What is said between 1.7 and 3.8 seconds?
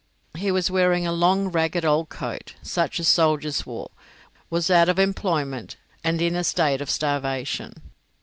old coat, such as soldiers